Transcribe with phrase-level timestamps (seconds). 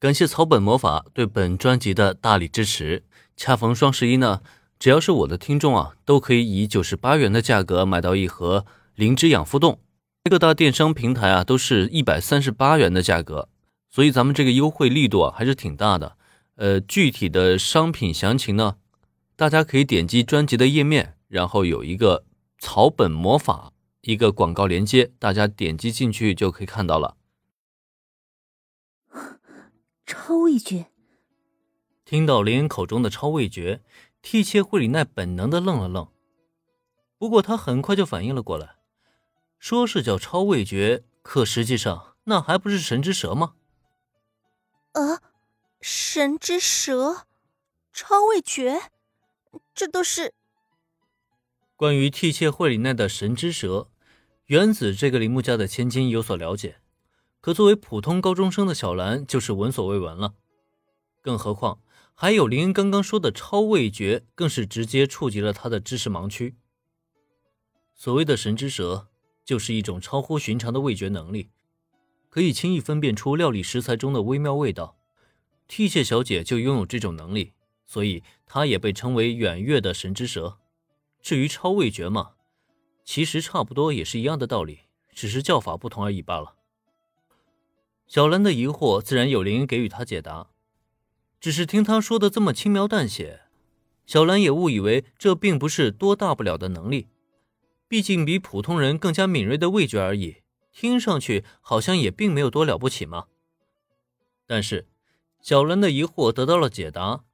[0.00, 3.02] 感谢草本魔法对本专辑的大力支持。
[3.36, 4.42] 恰逢双十一呢，
[4.78, 8.64] 只要是我的听众啊，都可以以九十八元的价格买到一盒
[8.94, 9.80] 灵芝养肤冻。
[10.30, 13.48] 各大电商平台啊，都是一百三十八元的价格，
[13.90, 16.16] 所以咱们这个优惠力度啊，还是挺大的。
[16.54, 18.76] 呃，具体的商品详情呢，
[19.34, 22.24] 大家可以点击专辑的页面，然后有一个
[22.60, 23.72] 草本魔法
[24.02, 27.16] 一个广告链接，大家点击进去就可以看到了。
[30.08, 30.86] 超味觉！
[32.06, 33.82] 听到林恩口中的超味觉，
[34.22, 36.08] 替切惠里奈本能的愣了愣，
[37.18, 38.76] 不过他很快就反应了过来，
[39.58, 43.52] 说是叫超味觉，可实际上那还不是神之舌吗？
[44.92, 45.20] 啊，
[45.82, 47.26] 神之舌，
[47.92, 48.90] 超味觉，
[49.74, 50.32] 这都是
[51.76, 53.90] 关于替切惠里奈的神之舌，
[54.46, 56.78] 原子这个铃木家的千金有所了解。
[57.40, 60.34] 可作为普通高中生的小兰就是闻所未闻了，
[61.22, 61.80] 更何况
[62.14, 66.56] 还有林恩刚刚说的超味觉，更是直接触及了他的知识盲区。
[67.94, 69.08] 所谓的神之舌，
[69.44, 71.50] 就是一种超乎寻常的味觉能力，
[72.28, 74.96] 可以轻易分辨出料理食材中的微妙味道。
[75.68, 77.52] 替谢小姐就拥有这种能力，
[77.86, 80.58] 所以她也被称为远月的神之舌。
[81.20, 82.32] 至于超味觉嘛，
[83.04, 84.80] 其实差不多也是一样的道理，
[85.12, 86.56] 只是叫法不同而已罢了。
[88.08, 90.48] 小兰的疑惑自然有林恩给予她解答，
[91.38, 93.42] 只是听他说的这么轻描淡写，
[94.06, 97.08] 小兰也误以为这并不是多大不了的能力，
[97.86, 100.36] 毕竟比普通人更加敏锐的味觉而已，
[100.72, 103.26] 听上去好像也并没有多了不起嘛。
[104.46, 104.86] 但是，
[105.42, 107.24] 小兰的疑惑得到了解答，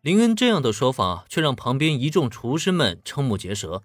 [0.00, 3.84] 林恩这样的说法却让旁边一众厨师们瞠目结舌，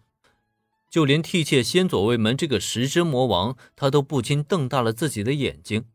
[0.89, 5.85] 就连替妾先左卫门这个食之魔王，他都不禁瞪大了自己的眼睛。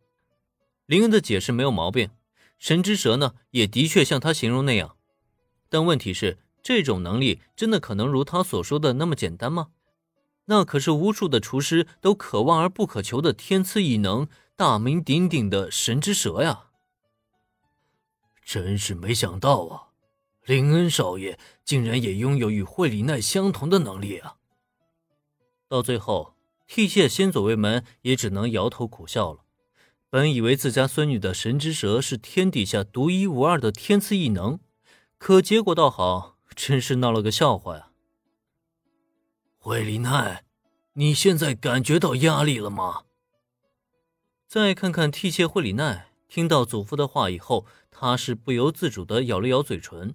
[0.87, 2.11] 林恩的解释没有毛病，
[2.59, 4.97] 神之蛇呢也的确像他形容那样，
[5.69, 9.69] 但问题是，这种能力真的可能如他所说的那么简单吗？
[10.47, 16.67] 那可是无数的厨师都可望而不可求的天赐异能，大名鼎鼎的神之蛇呀！
[18.45, 19.89] 真是没想到啊，
[20.45, 24.37] 林恩少爷竟然也拥有与惠里奈相同的能力啊！
[25.67, 26.35] 到最后，
[26.67, 29.44] 替谢先左卫门也只能摇头苦笑了。
[30.15, 34.61] 本以为自家孙女的神之舌是天底下独一无二的天赐异能，
[35.19, 37.89] 可结果倒好，真是闹了个笑话呀！
[39.59, 40.45] 惠里奈，
[40.93, 43.07] 你现在感觉到压力了吗？
[44.47, 50.15] 再看看替妾惠里奈，听到祖父的话以后，他是不由自主的咬了咬嘴唇。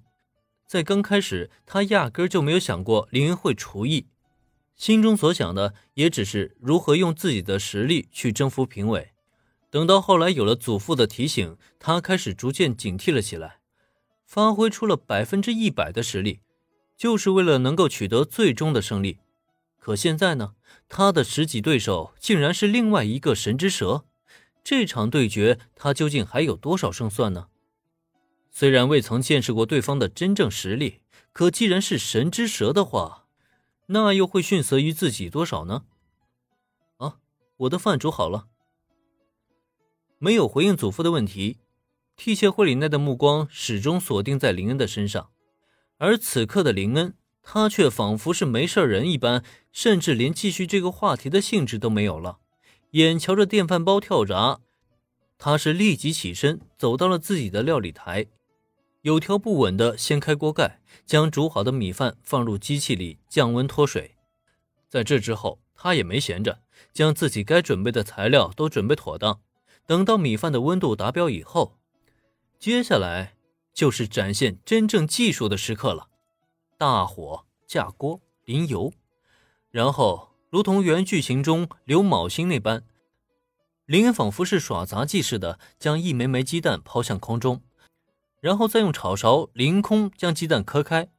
[0.66, 4.08] 在刚开始，他压根就没有想过林恩会厨艺，
[4.78, 9.12] 心中所想的也只是如何用自己的实力去征服评委。
[9.70, 13.60] 等到后来有了祖父的提醒，他开始逐渐警惕了起来，
[14.26, 16.40] 发挥出了百分之一百的实力，
[16.98, 19.20] 就是为了能够取得最终的胜利。
[19.78, 20.56] 可现在呢，
[20.88, 24.06] 他的十几对手竟然是另外一个神之蛇，
[24.64, 27.48] 这场对决他究竟还有多少胜算呢？
[28.52, 31.02] 虽然未曾见识过对方的真正实力，
[31.32, 33.28] 可既然是神之蛇的话，
[33.88, 35.84] 那又会逊色于自己多少呢？
[36.98, 37.18] 啊，
[37.58, 38.48] 我的饭煮好了。
[40.22, 41.60] 没有回应祖父的问题，
[42.18, 45.30] 替谢惠里奈的目光始终锁定在林恩的身上，
[45.98, 49.42] 而此刻的林恩，他却仿佛是没事人一般，
[49.72, 52.40] 甚至连继续这个话题的兴致都没有了。
[52.92, 54.60] 眼瞧着电饭煲跳闸，
[55.38, 58.26] 他是立即起身走到了自己的料理台，
[59.04, 64.18] 有条不紊地掀开锅盖，将煮好的米饭放入机器里降温脱水。
[64.90, 69.40] 在这之后，他也没闲着，将自己该准备的材料都准备妥当。
[69.90, 71.80] 等到米饭的温度达标以后，
[72.60, 73.34] 接下来
[73.74, 76.10] 就是展现真正技术的时刻了。
[76.78, 78.94] 大火架锅淋油，
[79.72, 82.84] 然后如同原剧情中刘昴星那般，
[83.88, 87.64] 林恩仿佛是耍杂技似的，将一枚枚鸡蛋抛向空中，
[88.42, 91.10] 然后再用炒勺凌空将鸡蛋磕开，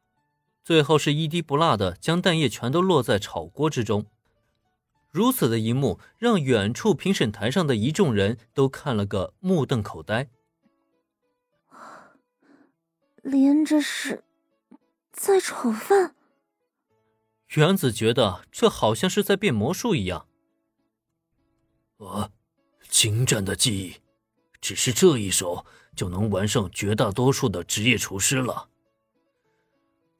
[0.62, 4.06] 最后是一滴不落的将蛋液全都落在炒锅之中。
[5.11, 10.29] 如此的一幕，让远处评审台上的一众人都看了个目瞪口呆。
[13.23, 14.25] 连着是
[15.12, 16.15] 在炒饭。
[17.55, 20.27] 原子觉得这好像是在变魔术一样。
[21.99, 22.31] 啊，
[22.89, 23.97] 精湛的技艺，
[24.61, 28.69] 只是这一手就能完胜绝大多数的职业厨师了。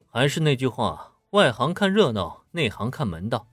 [0.05, 3.47] 还是那句话，外行看热闹，内行看门道。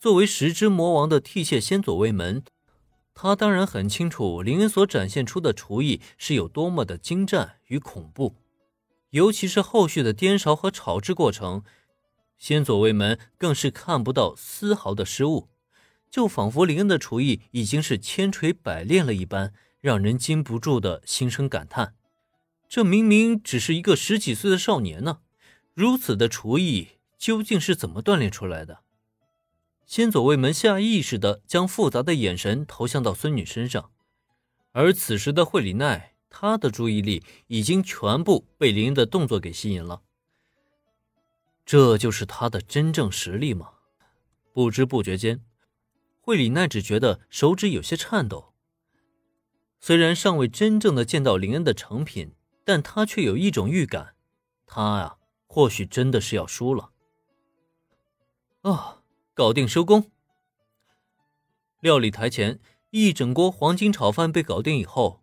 [0.00, 2.42] 作为十之魔王的替谢先左卫门，
[3.12, 8.34] 他当然很清楚林恩所展现出的厨艺是有多么的精湛与恐怖，
[9.10, 11.62] 尤其是后续的颠勺和炒制过程，
[12.38, 15.50] 先左卫门更是看不到丝毫的失误，
[16.10, 19.52] 就仿佛林恩的厨艺已经是千锤百炼了一般，
[19.82, 21.94] 让人禁不住的心生感叹。
[22.70, 25.18] 这明明只是一个十几岁的少年呢，
[25.74, 26.88] 如此的厨艺
[27.18, 28.78] 究竟是怎么锻炼出来的？
[29.90, 33.90] 先左卫门下意识的将复杂的眼神投向到孙女身上，
[34.70, 40.02] 而此时的惠里奈，她的注意力已经全部被林恩的动作给吸引了。
[41.66, 43.72] 这就是他的真正实力吗？
[44.52, 45.44] 不知不觉间，
[46.20, 48.54] 惠里奈只觉得手指有些颤抖。
[49.80, 54.14] 虽然尚未真正的见到林恩的成品，但他却有一种预感，
[54.66, 55.16] 他呀，
[55.48, 56.92] 或许真的是要输了。
[58.60, 58.98] 啊！
[59.40, 60.10] 搞定收工。
[61.80, 62.60] 料理台前，
[62.90, 65.22] 一整锅黄金炒饭被搞定以后，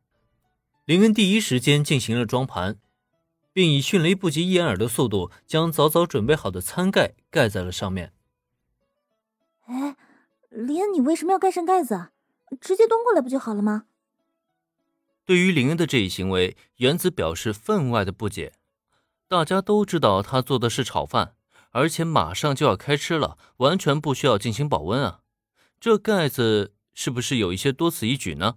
[0.86, 2.80] 林恩第一时间进行了装盘，
[3.54, 8.12] 并以迅雷不及掩耳的速度将早早准备好的餐盖盖在了上面。
[9.68, 9.96] 哎，
[10.50, 12.10] 林恩，你为什么要盖上盖子啊？
[12.60, 13.86] 直接端过来不就好了吗？
[15.26, 18.54] 对于林恩的这一行为，原子表示分外的不解。
[19.28, 21.36] 大家都知道他做的是炒饭。
[21.72, 25.22] 而且马上就要开吃了，完全不需要进行保温啊！
[25.80, 28.56] 这盖子是不是有一些多此一举呢？